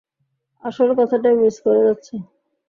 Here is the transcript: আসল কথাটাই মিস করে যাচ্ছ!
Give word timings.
আসল 0.63 0.89
কথাটাই 0.99 1.35
মিস 1.41 1.55
করে 1.63 1.81
যাচ্ছ! 1.85 2.07